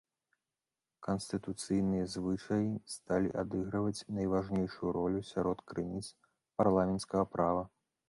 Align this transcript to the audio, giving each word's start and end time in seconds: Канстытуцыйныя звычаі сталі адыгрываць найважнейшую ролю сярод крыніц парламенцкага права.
Канстытуцыйныя 1.07 2.05
звычаі 2.13 2.71
сталі 2.95 3.29
адыгрываць 3.43 4.05
найважнейшую 4.19 4.89
ролю 5.01 5.21
сярод 5.33 5.57
крыніц 5.71 6.05
парламенцкага 6.63 7.33
права. 7.39 7.63